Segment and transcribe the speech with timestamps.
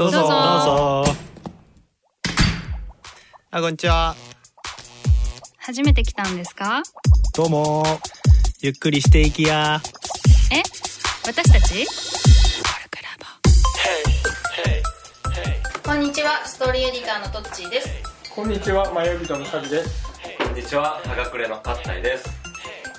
[0.00, 0.20] どうぞ。
[0.20, 0.32] どうぞ。
[0.32, 1.14] どうぞ。
[3.50, 4.16] あこんにちは。
[5.58, 6.82] 初めて来たんですか？
[7.34, 7.84] どうも。
[8.62, 9.82] ゆっくりしていきや。
[10.50, 10.62] え？
[11.26, 11.86] 私たち？
[15.84, 16.46] こんにちは。
[16.46, 17.88] ストーリーエディターのトッチーです。
[18.34, 20.02] こんにちは、迷い人のサビです。
[20.38, 22.24] こんにちは、はがくれのかったいです。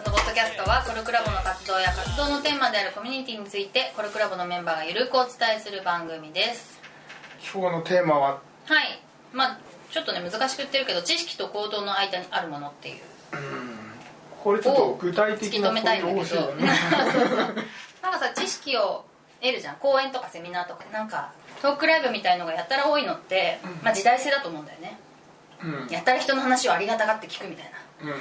[0.03, 6.79] このポッドキャストはコルクラボの活動や活動のテーマであるコミュニティについてコルクラボのメンバーがゆるくお伝えする番組です
[7.53, 9.01] 今日のテーマは、はい。
[9.33, 9.59] まあ
[9.91, 12.95] ちょっとね難しく言ってるけど知識と行動の間にあるものっていう。
[14.43, 16.53] これちょっと具体的な突き止めたいんだけど。
[18.01, 19.05] なんかさ知識を
[19.41, 19.75] 得るじゃん。
[19.75, 21.31] 講演とかセミナーとかなんか
[21.61, 24.97] トークライブみたいのがやったら多いのって、まあ、時代性だと思うんだよね。
[25.63, 25.87] うん。
[25.89, 27.71] やったら人の話をありがたがって聞くみたいな。
[28.03, 28.15] う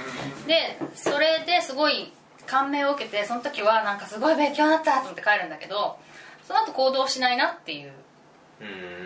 [0.45, 2.13] んでそれですごい
[2.47, 5.99] 感銘を受けてその時はなんかすごい勉強になったと思って帰るんだけど
[6.47, 7.93] その後行動しないなっていうう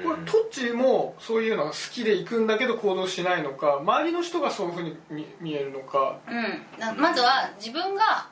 [0.03, 6.19] これトッチーもそういうのが好きで行くんだけど行動しないのか周りの人がそういうふうに見見えるのか。
[6.29, 6.81] うん。
[6.81, 8.29] なまずは自分が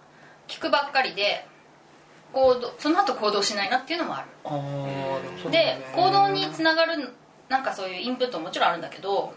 [0.48, 1.46] 聞くばっかりで
[2.33, 4.27] 行動その後行動しないなっていうのもある。
[4.44, 7.11] ああで行動につながる
[7.48, 9.33] なんかそういうインプットももちろんあるんだけど、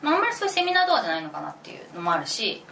[0.00, 2.64] まあ、あんまりそういうセミナーとかじゃないのかなっていうのもあるし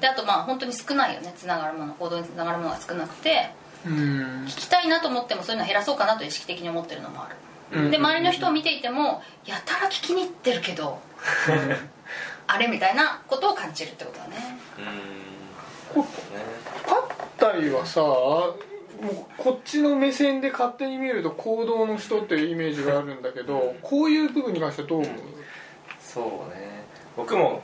[0.00, 1.94] であとまあ本当に少ないよねつながるもの。
[1.94, 3.52] 行動につながるものが少なくて。
[3.86, 4.44] うん。
[4.46, 7.36] 聞きたいなと思ってもそういうの減らそうかなと意識的に思ってるのもある。
[7.48, 7.53] うん
[7.90, 10.98] で周りの人を見ていてもやたら聞きに行ってるけど
[12.46, 14.36] あれみたいなことを感じるってことだね。
[14.80, 16.02] ん。
[16.02, 16.06] こ
[16.86, 16.94] パ
[17.48, 18.54] ッタイはさも
[19.00, 25.14] うこっちの目線で勝手に見ると行動の人っていうイメージがあるんだけどこういう部分に関してはどう思う？
[26.00, 26.84] そうね。
[27.16, 27.62] 僕も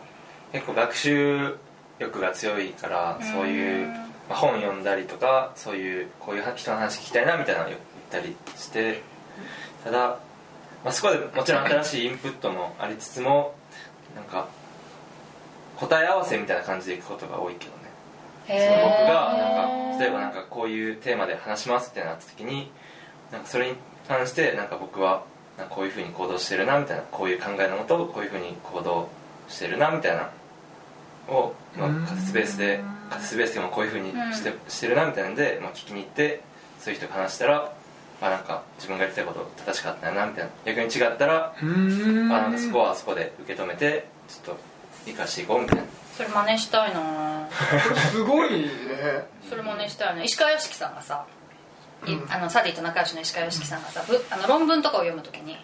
[0.52, 1.56] 結構学習
[2.00, 9.02] 欲が強いから、そういう、まあ、本読んだりとか、そういう、こういう人の話聞きたいなみたいなのを言ったりして、
[9.84, 10.18] ただ、
[10.84, 13.54] まあ、そこでもちろん新しいインプットもありつつも、
[14.14, 14.48] なんか、
[15.76, 17.80] 答え合わせみたいな感じでいくことが多いけどね。
[18.46, 22.70] その僕がなんか例えばなんかこういうテーマで話しますってなった時に
[23.30, 23.76] なんかそれに
[24.08, 25.22] 関してなんか僕は
[25.56, 29.08] なんかこういうふうに行動してるなみたいなこういう考えのもとこういうふうに行動
[29.48, 30.30] してるなみたいな
[31.28, 36.40] を、まあ、仮説ベースで仮説ベースでもこういうふうにして,、してるなみたいなんで、まあ、聞きに行って
[36.80, 37.72] そういう人と話したら、ま
[38.28, 40.50] あ、なんか自分が言ってたこと正しかったよなみたいな。
[40.64, 42.28] 逆に違ったら、うん。
[42.28, 44.60] まあ、なんかそこはそこで受け止めてちょっと
[45.06, 45.84] 生かしていこうみたいな。
[46.16, 47.48] それ真似したいな。
[47.50, 48.68] これすごいね。
[49.48, 51.26] それ真似したいね石川良樹さんがさ、
[52.06, 55.56] いあのサディと仲良しの石川良樹さんがさぶあの論文とかを読むときに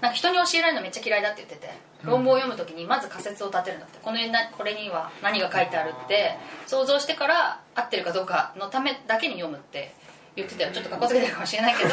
[0.00, 3.98] なんか人に教えられるのめっちゃ嫌いだって言ってて論文を読むときにまず仮説を立てるんだって。
[4.02, 6.36] このなこれには何が書いてあるって
[6.66, 9.94] 想像してから合ってるかどうかのためだけに読むって
[10.40, 10.72] 言ってたよ。
[10.72, 11.90] ちょっとかっこつけてるかもしれないけど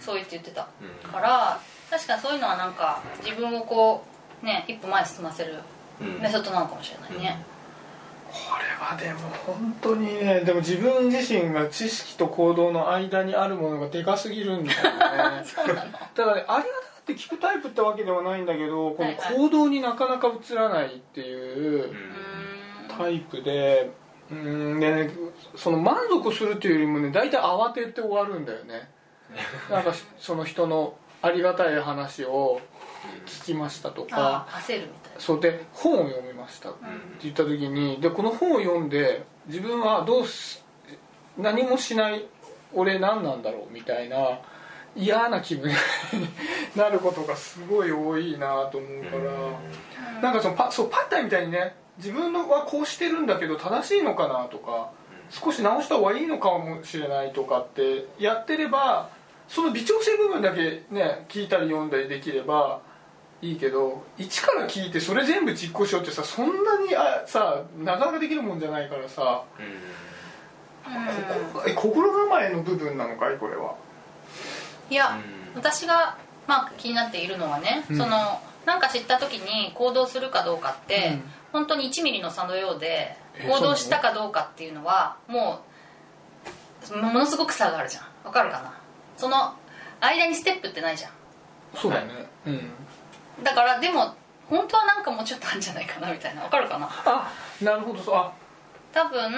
[0.00, 0.68] そう言って言ってた。
[1.04, 1.10] うん。
[1.10, 1.60] から
[1.90, 4.04] 確かにそういうのはなんか自分をこ
[4.42, 5.54] うね一歩前に進ませる
[6.00, 6.20] うん。
[6.20, 7.38] メソッドなのかもしれないね、
[8.30, 14.82] これはでも本当にねでも自分自身が知識と行動の間にあるものがでかすぎるんだよ
[15.38, 15.44] ね。
[15.46, 15.92] そうなの。
[15.92, 16.64] だからねありがたが
[17.00, 19.16] って聞くタイプってわけではないんだけどこのはい。
[19.16, 21.94] はい行動になかなか移らないっていう
[22.88, 23.90] タイプで
[24.30, 25.10] うんでね
[25.54, 28.88] その満足するっていうよりもね大体慌てて終わるんだよね。
[29.70, 32.60] なんかその人のありがたい話を
[33.26, 34.16] 聞きましたとか。
[34.16, 35.20] ああ焦るみたいな。
[35.20, 36.70] そうで本を読みました。
[36.70, 36.78] って
[37.22, 40.62] 言った時にでこの本を読んで自分はどうし
[41.36, 42.24] 何もしない
[42.72, 44.40] 俺何なんだろうみたいな
[44.94, 45.76] 嫌な気分に
[46.74, 50.20] なることがすごい多いなと思うから。
[50.20, 54.90] なんかそのパそうパッタイみたいにね自分のはこうしてるんだけど正しいのかなとか
[55.30, 59.10] 少し直した方がいいのかもしれないとかってやってれば
[59.48, 62.80] その微調整部分だけね聞いたり読んだりできれば
[63.42, 69.44] いいけど一から聞いてそれ全部実行しようってさそんなにあさなかなかできるもんじゃないからさ
[71.52, 73.74] ここえ心構えの部分なのかいこれは。
[74.88, 75.18] いや、
[75.54, 75.60] うん。
[75.60, 76.16] 私が、
[76.46, 77.96] まあ、気になっているのはね、うん。
[77.96, 81.22] そのなんか知った時に行動するかどうかって、うん
[81.56, 85.62] 本当に1ミリの差のようでえ行動したかどうかっていうのはも
[86.92, 88.04] うものすごく差があるじゃん。
[88.26, 88.74] わかるかな？
[89.16, 89.54] その
[90.00, 91.12] 間にステップってないじゃん。
[91.74, 92.28] そうだね。
[92.46, 92.70] うん。
[93.42, 94.14] だからでも
[94.50, 96.42] 本当はなんかもうちょっとあるんじゃないかなみたいな。
[96.42, 96.90] わかるかな？
[96.90, 97.32] あ
[97.62, 98.02] なるほど。
[98.02, 98.30] そうあ。
[98.92, 99.32] 多分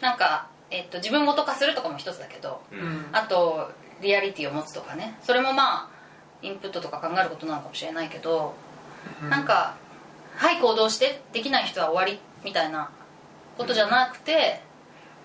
[0.00, 2.82] なんか、えっと、自分ごと化するとかも一つだけどううん。
[2.82, 3.70] んあと
[4.00, 5.16] リアリティを持つとかね。
[5.22, 5.88] それもまあ
[6.42, 8.54] インプットとか考えることなのかもしれないけど、
[9.30, 9.76] なんか
[10.36, 12.90] 「はい行動してできない人は終わり」みたいな
[13.56, 14.60] ことじゃなくて、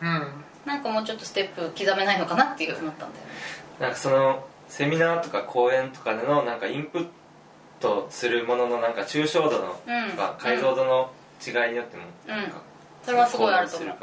[0.02, 0.44] うん。
[0.66, 3.32] なんかもうちょっとステップ刻めないのかなっていう思ったんだよね。
[3.80, 7.08] なんかそのセミナーとか講演とかでのなんかインプッ
[7.80, 10.12] トするもののなんか抽象度のうん。
[10.12, 11.12] とか解像度の
[11.46, 12.62] 違いによってもなんか
[13.04, 13.94] それはすごいあると思うん。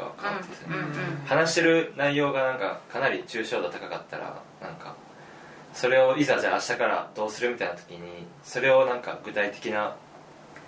[1.27, 4.95] 話してる内容がなんかかなり抽象度高かったらなんか
[5.73, 9.95] それをいざじゃあ明日からどうするみたいな時にそれをなんか具体的な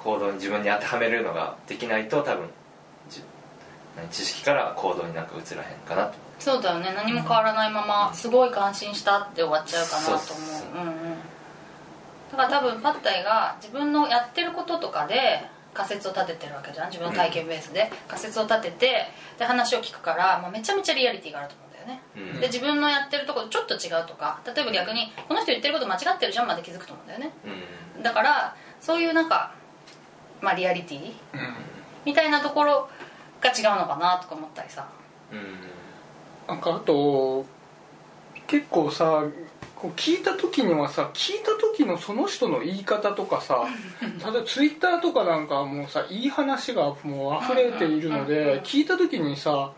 [0.07, 2.47] 行動に自分に当てはめるのができないと多分
[4.09, 6.13] 知識から行動になんか移らへんかなと。
[6.39, 6.93] そうだよね。
[6.95, 10.21] 何も変わらないまますごい感心したって終わっちゃうかなと思う。
[10.21, 10.33] そ
[10.81, 11.17] うんうん。
[12.31, 15.43] だから多分パッタイが自分のやってることとかで
[15.73, 16.87] 仮説を立ててるわけじゃん。
[16.89, 17.91] 自分の体験ベースで。
[18.07, 19.07] 仮説を立てて
[19.39, 22.01] で話を聞くから、まあ、めちゃめちゃリアリティがあると思うんだよね。
[22.33, 22.39] うん。
[22.39, 27.31] で自分のやってるところとちょっと違うとか例えば逆にこの人言ってること間違ってるじゃんまで気づくと思うんだよね。
[27.97, 28.03] うん。
[28.03, 29.55] だからそういうなんか
[30.41, 31.13] まあリアリティ？
[32.05, 32.89] みたいなところ
[33.41, 34.87] が違うのかなとか思ったりさ。
[35.31, 35.67] うん。
[36.47, 37.45] なんかあと
[38.47, 39.23] 結構さ
[39.75, 43.65] こう聞いた時にはさ聞いた時のその人の言い方とかさ
[44.01, 49.71] 例えばツイッターとかなんかはもうさいい話がもう溢れているので聞いた時にさ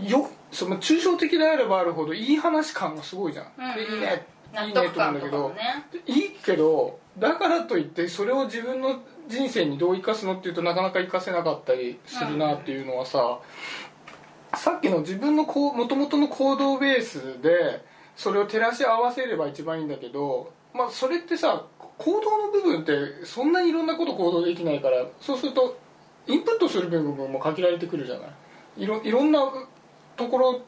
[0.00, 3.74] よその抽象的であればあるほどいい話感がすごいじゃん、うんうん。
[3.74, 4.26] でいいね。
[4.54, 5.38] 納いいねと思うんだけど。
[5.38, 5.84] もね。
[6.06, 13.40] いいけどだからといってそれを自分の人生にどう生かすのっていうとなかなか生かせなかったりするなっていうのはさ、
[14.54, 17.84] さっきの自分のこう元々の行動ベースで
[18.16, 21.66] それを照らし合わせれば一番いいんだけど、まあ、それってさ
[21.98, 25.78] 行動の部分ってそんなにいろんなこと行動できないからそうすると
[26.26, 28.84] インプットする部分も限られてくるじゃない？
[28.84, 29.40] いろいろんな
[30.16, 30.60] ところ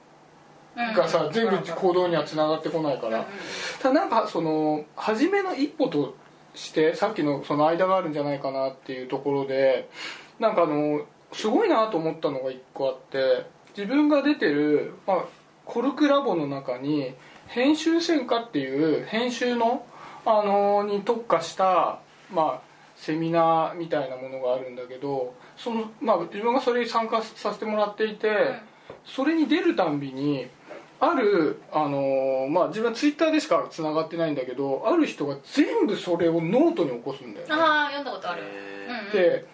[0.76, 3.26] がさ、全部行動にはつながってこないから、
[3.82, 6.14] ただなんかその初めの一歩と
[6.54, 9.88] してさっきのその間があるんじゃないかなっていうところで
[10.38, 13.46] なんかあのすごいなと思ったのが一個あって
[13.76, 15.24] 自分が出てる、まあ、
[15.64, 17.14] コルクラボの中に
[17.46, 19.86] 編集専科っていう編集の、
[20.26, 22.00] あのに特化した、
[22.30, 22.60] まあ、
[22.96, 28.28] セミナーみたいなものがあるんだけどその、まあ、自分がそれに参加させてもらっていて、
[29.04, 30.48] それに出るたんびに
[31.00, 37.54] ある、あのーまあ、自分はツイッターでしかつながってないんだけどある人が全部それをノートに起こすんだよね。
[37.54, 38.42] ああ読んだことある。
[39.12, 39.44] で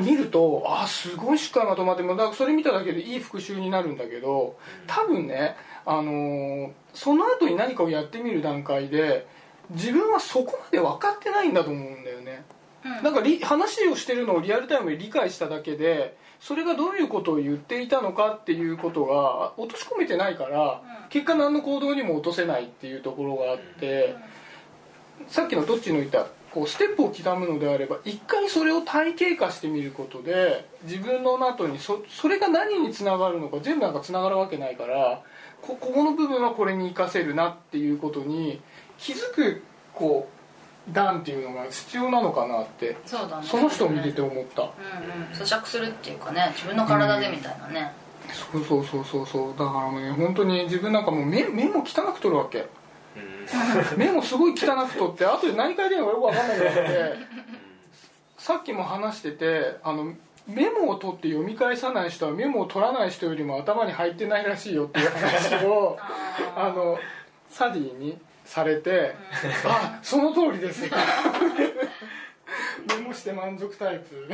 [0.00, 9.26] 見るとあーすごいしっかりまとまってもうだからそれ見ただけでいい復習になるんだけど多分ね、あのーその後に何かをやってみる段階で
[9.70, 12.44] 自分はそこまで分かってないんだと思うんだよね。
[12.50, 12.55] うん
[13.02, 21.08] なんかリ話をしてるのをリアルタイムで理解しただけでそれがどういうことを言っていたのかっていうことが落とし込めてないから、うん。
[21.08, 24.14] 結果何の行動にも落とせないっていうところがあって、
[25.28, 35.22] さっきのどっちの言ったこうステップを刻むのであれば一回それを体系化してみることで自分の後にそそれが何につながるのか全部なんかつながるわけないから
[35.60, 38.60] こここの部分はこれに活かせるなっていうことに
[38.98, 39.62] 気づく
[39.92, 40.35] こう
[40.92, 43.46] 段っていうのが必要なのかなってそうだね。
[43.46, 44.62] その人を見てて思った。
[44.62, 45.32] うんうん。
[45.32, 47.92] 咀嚼するっていうかね自分の体でみたいなね。
[48.52, 49.58] そうそうそうそうそう。
[49.58, 52.66] だからね本当に自分なんかもう目目も汚く取るわけ。
[53.16, 53.98] うん。
[53.98, 57.16] 目もすごい汚く取って後で何回でのかよく分かんなくなって
[58.38, 60.14] さっきも話しててあの
[60.46, 65.98] メモを取って読み返さない人はメモを取らない人よりも頭に入ってないらしいよっていう話を
[66.56, 66.98] あの
[67.50, 68.16] サディに
[68.46, 69.14] されて
[69.66, 70.88] 「あその通りです」
[72.88, 74.28] メモして満足タイプ。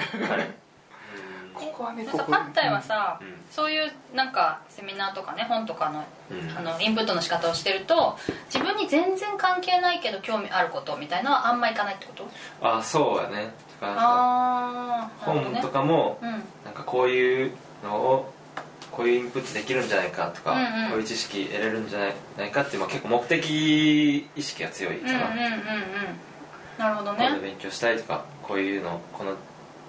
[1.54, 3.34] ここはねここさパッタイはさ、うん。
[3.50, 6.58] そういうなんかセミナーとかね本とかの,、うん。
[6.58, 8.18] あのインプットの仕方をしてると
[8.52, 12.26] 自分に全然関係ないけど興味あることみたいなのはあんまいかないってこと？
[12.62, 13.52] あそうやね。
[13.82, 15.60] あ本ね。
[15.60, 16.30] とかもうん。
[16.64, 17.52] なんかこういう
[17.84, 18.31] のを
[18.92, 20.90] こういうインプットできるんじゃないかとか、うんうん。
[20.90, 25.56] こういう知識得れるんじゃないないかっていう、まあ、結構目的意識が強いかな、うんうんうんうん。
[26.78, 27.38] なるほどね。
[27.42, 29.34] 勉強したいとかこういうのこの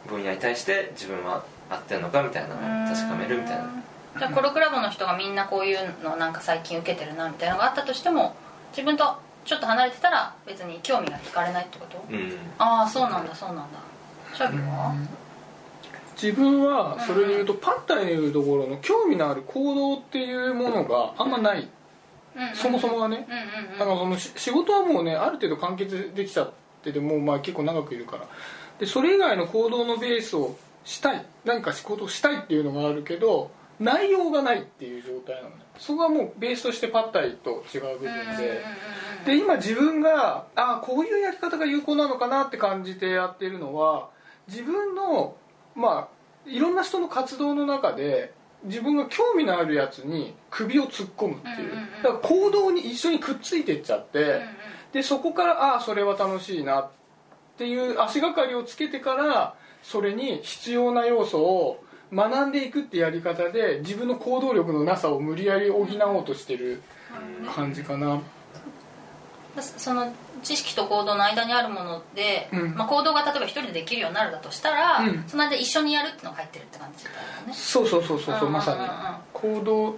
[0.07, 3.69] 分野に対して自分は合ってんのかみたいなのを確かめるみたいな。
[4.19, 8.35] じゃあコロクラボの人がみんなこういうのなんか最近受けてるなみたいなのがあったとしても
[8.71, 12.03] 自分とちょっと離れてたら別に興味が惹かれないってこと？
[12.09, 12.37] うん。
[12.59, 13.65] ああそうなんだそうなんだ。
[14.33, 14.95] シャギは？
[16.15, 21.67] 自分はそれでいうとパッタイの言うところの興味のある行動っていうものがあんまない。
[22.55, 23.27] そもそもがね。
[23.77, 26.51] だからそのし仕事はもうねある程度完結できちゃっ
[26.83, 28.27] ててもうまあ結構長くいるから。
[28.79, 31.25] でそれ以外の行動のベースをしたい。
[31.45, 35.55] 何か仕事をしたいっていうのがあるけど内容がないっていう状態なのね。
[35.77, 38.63] そこはもうベースとしてパッタイと違う部分で。
[39.25, 44.09] で今自分があこういうやり方が有効なのかなって感じてやってるのは
[44.47, 45.35] 自分の
[45.75, 52.03] まあいろんな人の活動の中で自分が興味のあるやつに首を突っ込むっていう,、うんうんうん。
[52.03, 54.41] だから行動に一緒にくっついてっちゃって、うんうん。
[54.93, 56.89] でそこからああそれは楽しいなっ
[57.57, 66.81] ていう足がかりをつけてからそれに必要な要素を学んでいくってやり方で自分の行動力のなさを無理やり補おうとしてる
[67.55, 68.21] 感じかな。
[69.59, 70.11] その
[70.43, 72.75] 知識と行動の間にあるもので、うん。
[72.75, 75.23] まあ、行動が例えば一人でできるようになるだとしたら、うん。
[75.27, 77.15] その間一緒にやるっていうのが入ってるって感じだよ
[77.47, 77.53] ね。
[77.53, 78.79] そうそうそうそうまさに。
[79.33, 79.95] 行動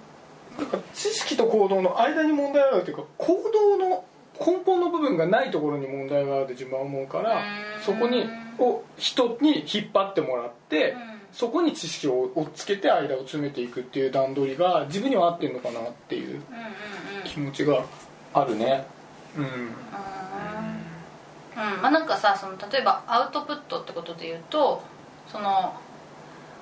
[0.58, 4.06] なんか知識と行動の間に問題があるというか行動の
[4.40, 7.84] 根本の部分がないところに問題があるって自分は思うからうん。
[7.84, 8.26] そこに
[8.60, 11.16] を人に引っ張ってもらって、うん。
[11.34, 16.42] そこに知識を追っつけて間を詰めていくっていう段取りが自分には合ってるのかなっていう
[17.26, 17.84] 気持ちが
[18.34, 18.86] あるね。
[19.38, 19.46] うん
[21.56, 21.82] うん。
[21.82, 24.84] まあなんかさその例えばアウトプットってことで言うと
[25.32, 25.74] その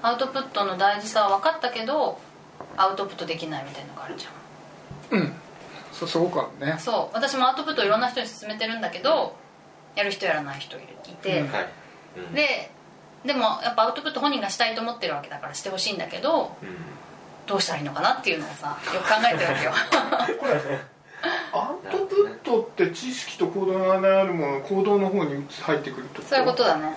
[0.02, 2.20] アウトプットの大事さは分かったけど
[2.78, 5.20] アウトプットできないみたいなのがあるじゃん。
[5.20, 5.34] うん。
[5.92, 6.78] そうすごくあるね。
[6.80, 7.16] そう。
[7.16, 9.36] 私もアウトプットをいろんな人に勧めてるんだけど
[9.96, 11.52] やる人やらない人いるいて、うん。
[11.52, 11.68] はい、
[12.18, 12.34] うん。
[12.34, 12.72] で
[13.26, 16.76] でもやっぱアウトプット本人がしたいと思ってるわけだからしてほしいんだけどうん。
[17.46, 19.72] どうしたらいいのかなっていうのをさよく考えてるわけよ
[21.54, 26.28] アウトプットって知識と行動の間にあるもの行動の方に入ってくるってこと？
[26.30, 26.96] そういうことだね。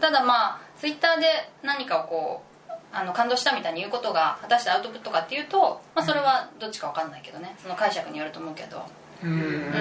[0.00, 1.26] ただまあツイッターで
[1.62, 7.56] 何かをこうあの感動したみたいに言うことが果たしてアウトプットかっていうと、まあ、それはどっちか分かんないけどね。
[7.62, 8.82] その解釈によると思うけど。
[9.22, 9.72] うん。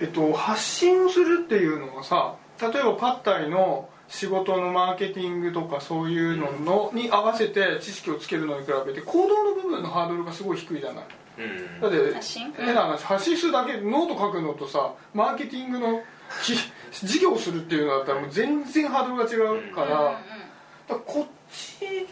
[0.00, 11.04] えっと発信をするっていうのはさ例えばパッタイの仕事のマーケティングとかそういうののに合わせて知識をつけるのに比べて行動の部分のハードルがすごい低いじゃない？
[11.04, 11.27] うん
[11.80, 16.02] だって発信変な話発信するだけノート書くのとさマーケティングの
[16.42, 16.54] き
[17.06, 20.12] 事業をするっていうのだったらもう全然ハードルが違うから,、うんうん
[20.88, 22.06] だからこっち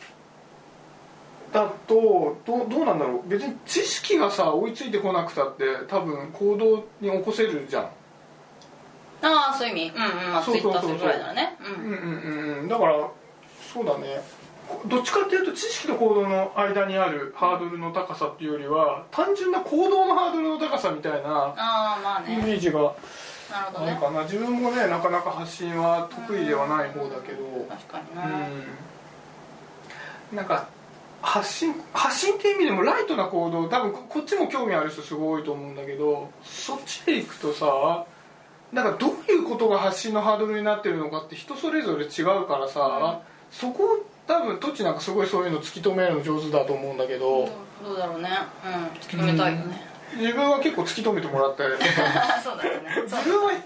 [1.53, 3.29] だとどうどうなんだろう。
[3.29, 7.85] 別に知識がさ追いついてこなくたって多分行動に起こせるじゃん。
[7.85, 9.97] ああそういう意味。
[9.97, 10.33] うんうん。
[10.33, 11.57] まあツイッターするぐらいならね。
[11.61, 12.69] うんうんうんうん。
[12.69, 13.09] だから
[13.73, 14.23] そうだね
[14.87, 22.43] どっちかっていうと知識と行動の間にあるハードルの高さっていうよりは単純な行動のハードルの高さみたいなイね。
[22.43, 22.95] メージが
[23.51, 24.23] なるかな。
[24.23, 30.37] 自分もねなかなか発信は得意ではない方だけど確かにな、うん。
[30.37, 30.69] なんか
[31.23, 38.05] 発信発信っていう意味でもライトな行動多分ここっちも興味ある人すごいと思うんだけどそっちで行くとさ
[38.73, 47.49] なんかどういうことが発信のハードルになってるのかって人それぞれ違うからさ、そこを多分トッチなんかすごいそういうの突き止めるの上手だと思うんだけど、
[47.83, 48.29] どうだろうね。
[48.65, 48.73] うん。
[48.99, 49.81] 突き止めたいよね、
[50.19, 51.63] 自分は結構突き止めてもらって
[52.43, 53.03] そうだよね。
[53.05, 53.61] 自分はね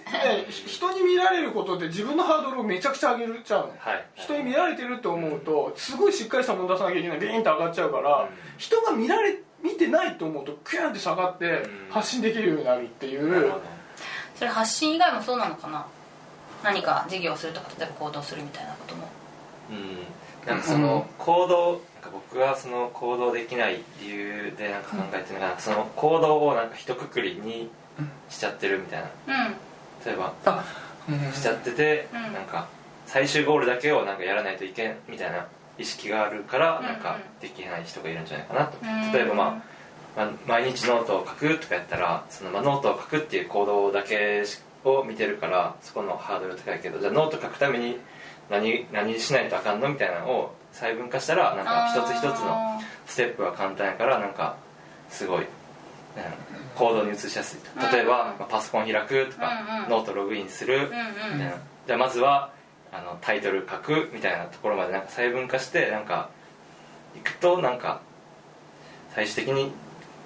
[0.48, 3.74] ひ人に見られることで自分のハードルをめちゃくちゃ上げちゃうの。
[3.78, 4.04] はい。
[4.16, 8.28] 人に見られてると思うとすごいしっかりしたもの出さなきゃいけないビーンと上がっちゃうから、うん。
[8.58, 11.88] 人が見られ見てないと思うとクヤンって下がってうん。
[11.90, 13.30] 発信できるようになるっていう。
[13.30, 13.62] なるほど。
[14.36, 15.86] それ発信以外もそうなのかな？
[16.62, 19.08] 何か事業をするとか例えば行動するみたいなことも。
[19.70, 19.98] うん
[20.46, 22.10] なんかその行動なんか。
[22.10, 27.70] 僕はその行動できない理由でなんか考えてるのが、その行動をなんか一括りに
[28.30, 29.44] しちゃってるみたいな。
[29.46, 29.52] うん。
[30.04, 30.32] 例えば。
[30.46, 30.64] あ、
[31.08, 31.32] うん。
[31.32, 32.32] しちゃってて、うん。
[32.32, 32.68] なんか
[33.06, 35.46] 最終ゴールだけをなんかやらないといけんみたいな
[35.78, 39.12] 意識があるからうんなんかできない人がいるんじゃないかなと、うん。
[39.12, 39.62] 例えば、まあ、
[40.16, 44.44] まあ毎日ノートを書くとかやったらその、まあ、ノートを書くっていう行動だけ
[44.84, 47.98] を見てるからそこのハードル高いけどじゃあノート書くために
[48.50, 54.56] 何何しないとあかんのみたいなのを細分化したらなんか一つ一つのステップは簡単やからなんか
[55.08, 55.46] すごい、うん
[56.76, 57.94] 行動に移しやすいと。
[57.94, 61.54] 例えば、パソコン開くとか、ノートログインする、みたいな。
[61.86, 62.52] じゃあまずは
[62.92, 66.30] あのタイトル書くみたいなところまでなんか細分化してなんか
[67.16, 68.00] いくとなんか
[69.14, 69.72] 最終的に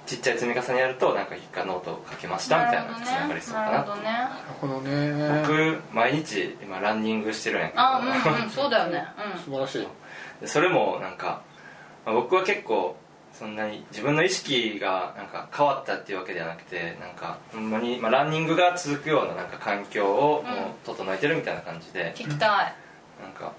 [0.06, 3.70] ちっちゃい積み重ねやるとなんか一回ノートを書けましたみたいなつながりそうかな。
[3.70, 4.02] なるほどね。
[4.02, 5.78] なるほどね。
[5.80, 8.02] 僕毎日今ランニングしてるんやけどあう
[8.40, 9.06] んうんそうだよね。
[9.44, 9.88] 素晴らしい。
[10.40, 11.42] でそれもなんか、
[12.04, 12.96] まあ僕は結構
[13.32, 20.52] そんなに自分の意識がなんか変わったっていうわけではなくてなんかほんまに、まあ、ランニングが続くようななんか環境をもう
[20.84, 22.74] 整えてるみたいな感じで、うん聞きたい。
[23.20, 23.52] なんか、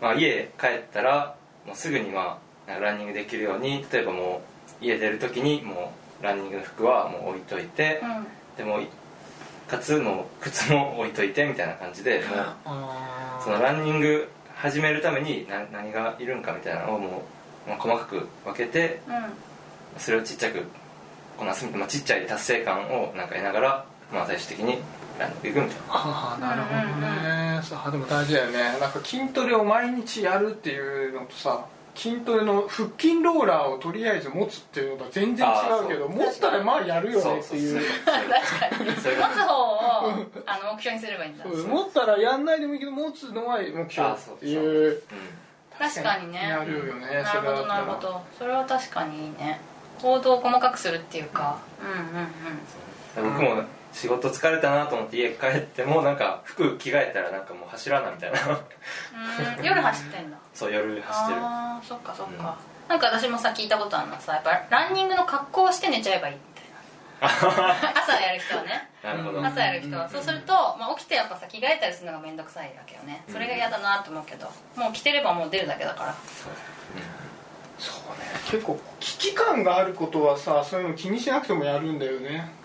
[0.00, 8.26] まあ、家帰ったらもうすぐにまあランニングできるように例えばもう家出る時にもうランニングの服はもう置いといて、うん。
[8.56, 8.82] でもう
[9.70, 17.22] かつもう靴も置いといてみたいな感じでもうあそのランニング始めるために何何がいるんかみたいなのをも
[17.66, 19.14] う、まあ、細かく分けてうん。
[19.98, 20.64] それをちっちゃく
[21.36, 24.78] こなすみたいな、まあ、ちっちゃい達成感をなんか得ながら、まあ、最終的に
[25.18, 25.94] ランニング行くみたいな。
[25.94, 31.64] ああなるほどね、さあでも大事だよねなんか筋トレを毎日やるっていうのとさ
[32.00, 37.80] 筋トレの腹筋ローラーをとりあえず持つっていうのとは全然違うけど持ったらまあやるよねっていう。
[38.06, 39.80] 確かに持つ方を
[40.46, 41.44] あの目標にすればいいんだ。
[41.44, 44.92] 持ったらやんないでもいいけど持つのは目標っていう。
[44.92, 45.00] うん
[45.80, 46.46] 確かにね。
[46.46, 47.22] やるよね。
[47.22, 48.20] なるほどなるほど。
[48.38, 49.60] それは確かにいいね。
[49.98, 51.58] 行動を細かくするっていうか。
[51.82, 53.32] うんうんうん。
[53.32, 58.38] 僕も仕事疲れたなと思って家帰ってもなんか服着替えたらなんかもう走らなみたいな。
[58.38, 60.36] うーん夜走ってんだ。
[60.54, 61.40] そう夜走ってる。
[61.40, 68.88] ああそっかそっか、なんか私もさ聞いたことあるのはさやっぱランニングの格好をして寝ちゃえばいいみたいな朝やる人はね。
[69.02, 69.38] なるほど。
[69.38, 70.08] うん朝やる人は。
[70.08, 73.24] そうすると、まあ、起きてやっぱさ着替えたりするのが面倒くさいわけよね。
[73.28, 74.46] それが嫌だなと思うけど。
[74.76, 76.14] もう着てればもう出るだけだから。
[77.78, 78.24] そうね。
[78.50, 82.52] 結構危機感があることはさそういうの気にしなくてもやるんだよね。
[82.54, 82.59] うん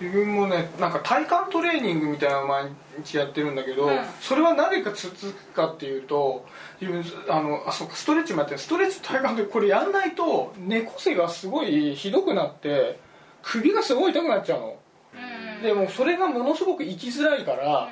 [0.00, 3.98] 自分もねなんか体幹トレーニングみたいなのを毎日やってるんだけど、うん。
[4.20, 6.46] それはなぜか続くかっていうと
[6.80, 8.60] 自分あのあそうかストレッチもやってる。
[8.60, 13.00] ストレッチと体幹でこれやんないと猫背がすごいひどくなって
[13.42, 14.76] 首がすごい痛くなっちゃうの。
[15.14, 15.62] うん。
[15.62, 17.88] でもそれがものすごく生きづらいから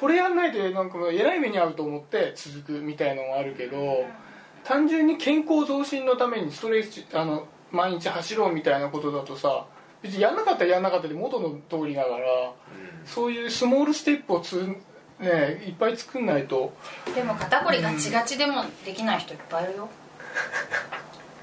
[0.00, 4.06] これやんないでなんかえらい目に遭うと思って続くみたいのもあるけど
[4.64, 9.66] 単純に健康増進のためにストレッチあの毎日走ろうみたいなことだとさ
[10.06, 12.52] 別にやんなかったらやんなかったで元の通りだから
[13.04, 14.56] そういうスモールステップをつ、
[15.20, 16.72] ね、いっぱい作んないと。
[17.14, 19.88] でも肩こりガチガチでもできない人いっぱいいるよ。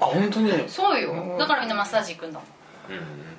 [0.00, 0.68] あ本当に？
[0.68, 1.12] そうよ。
[1.12, 1.38] うん。
[1.38, 2.98] だからみんなマッサージ行くんだもん。
[2.98, 3.34] うん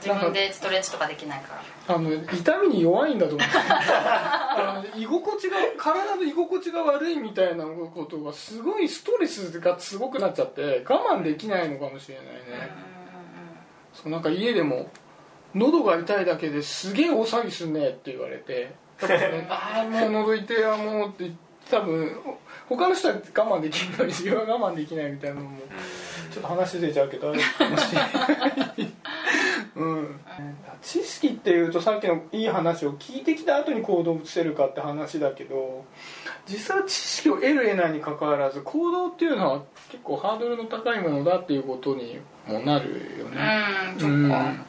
[0.00, 1.94] 自分でストレッチとかできないから。
[1.96, 3.48] あの痛みに弱いんだと思う。
[3.48, 12.32] あの居心地が体の居心地が悪いみたいなことがすごいストレスがすごくなっちゃって我慢できないのかもしれないね、
[14.02, 14.90] そうなんか家でも
[15.54, 18.70] 喉が痛いだけですげえ大騒ぎすんねって言われて
[19.08, 21.32] ね ああもう喉痛いわもうって
[21.68, 22.16] 多分
[22.68, 25.58] 他の人は我慢できるのに自分は我慢できないみたいなのも
[26.32, 28.06] ちょっと話出ちゃうけどあるかもしれな
[28.76, 28.92] い。
[29.76, 30.20] うん。
[30.82, 35.84] 知識っていうとさっきのいい話を聞いてきた後に行動を移せるかって話だけど
[36.46, 43.40] 実際は知識を得る得ないにかかわらず行動っていうのは結構ハードルの高いものだっていうことにもなるよね、
[43.94, 44.68] うんそっか。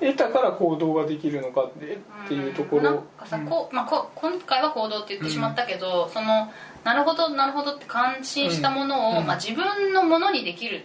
[0.00, 2.82] 得たから行動ができるのかってっていうところ。
[2.82, 6.50] なんかさ、こうまあ、こ今回は行動って言ってしまったけど、その
[6.82, 9.26] なるほどなるほどって感心したものを、うん。
[9.26, 10.84] まあ、自分のものにできる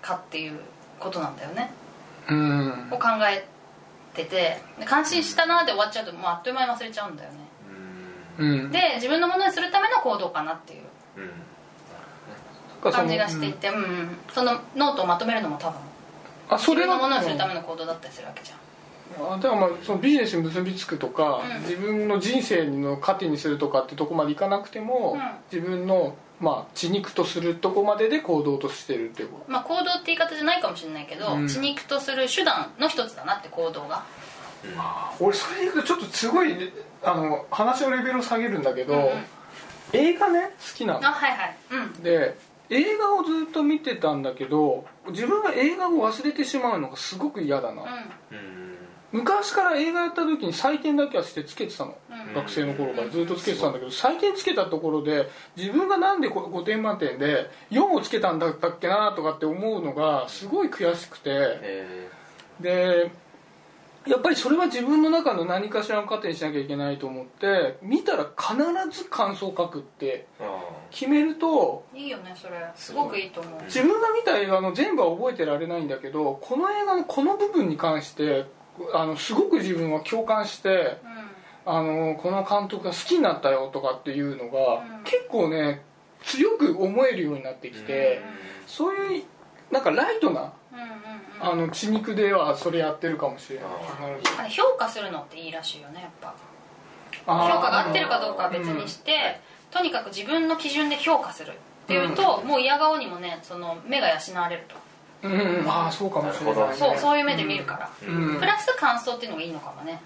[0.00, 0.60] かっていう
[0.98, 1.70] ことなんだよね。
[2.30, 2.88] うん。
[2.90, 3.46] を考え
[4.14, 4.62] てて。
[4.78, 7.36] で感心したなで終わっちゃうともうあっという間に忘れちゃうんだよね。
[8.38, 8.70] うん。
[8.70, 10.82] で自分のものにするための行動かなっていう。
[11.16, 11.30] うんうん
[12.80, 13.74] 感じがしていて、うん。
[13.74, 15.80] うんそのノートをまとめるのも多分
[16.48, 18.60] あそれは自分のものにするための行動だったりするわけじゃん。
[19.32, 21.62] あだからまあそのビジネスに結びつくとか、うん。
[21.62, 25.20] 自分の人生の糧にするとかってとこまでいかなくても、うん。
[25.52, 31.48] 自分のまあ血肉とするとこまでで行動としてるっていうこまあ、行動って言い方じゃないかもしれないけど、うん。
[31.48, 34.04] 血肉とする手段の一つだなって行動が。
[35.18, 36.54] と俺それでいくとちょっとすごい
[37.02, 39.24] あの話のレベルを下げるんだけど、うんうん。
[39.92, 41.06] 映画ね好きなの。
[41.06, 41.56] あはいはい。
[41.70, 42.02] うん。
[42.02, 42.36] で
[42.70, 47.86] 映画をずっと見てたんだけど自分が映画を忘れてしまうのがすごく嫌だな、う
[48.32, 48.76] うん。
[49.12, 51.94] 昔から映画やった時に採点だけはしてつけてたの、ん
[52.28, 52.34] うん。
[52.34, 61.30] 学生の頃からずっとつけてたんだけど採点つけたところで自分がなんでこ5点満点で4をつけたんだったっけなとかって思うのがすごい悔しくて。
[61.30, 62.10] え
[62.60, 63.10] で
[64.06, 68.56] やっぱりそれは自分の中の何かしらの糧にしなきゃいけないと思って見たら必
[68.90, 70.26] ず感想を書くって
[70.90, 72.54] 決めるといいよねそれ。
[72.74, 73.62] すごくいいと思う。
[73.64, 78.46] 自分が見た映画の全部は覚えてられないんだけどこの映画のこの部分に関して
[78.94, 80.96] あのすごく自分は共感して
[81.66, 85.04] あのこの監督が好きになったよとかっていうのが、うん。
[85.04, 85.82] 結構ね
[86.22, 88.22] 強く思えるようになってきて、
[88.66, 89.24] そういう
[89.70, 90.92] なんかライトなうんうんうん。
[91.40, 93.68] あの血肉ではそれやってるかもしれない。
[94.46, 96.34] あ評価するのっていいらしいよねやっぱ。
[97.26, 104.76] 評価が合ってるかどうかは別にして、とにかく自分の基準で評価するっていうと、もう嫌顔にもねその目が養われると。
[105.22, 105.68] うん、うんうん。
[105.68, 110.00] ああそうかもしれない、そうそういう目で見るから、うんプラス感想っていうのがいいのかもね、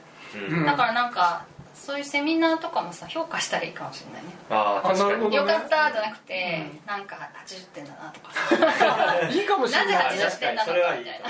[0.48, 0.58] うん。
[0.58, 0.66] うん。
[0.66, 4.28] だからなんかそういうセミナーとかもさ評価したらいいかもしれないね。
[4.50, 5.04] ああ確かに。
[5.04, 8.32] あなるほどよかったじゃなくて、なんか80点だなとか。
[8.32, 11.24] さ いいかもしれなぜない80点なのかみたいな。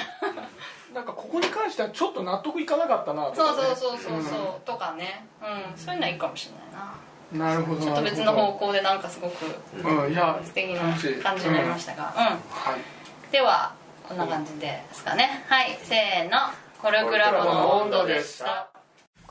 [0.95, 3.69] なんかここに関してはちょっと納得いかなかったなとそうかね。
[3.75, 7.49] そうそうそうそう、とかね、うん、そういうのはいいかもしれないな。
[7.53, 7.81] なるほど。
[7.81, 9.45] ちょっと別の方向でなんかすごく
[9.77, 10.81] うんいや素敵な
[11.23, 12.25] 感じになりましたが、うん。
[12.25, 12.35] は
[12.77, 13.33] い。
[13.33, 13.73] では
[14.09, 15.45] こんな感じですかね。
[15.49, 15.77] はい。
[15.83, 16.39] せーの。
[16.85, 18.69] コルクラボの温度でした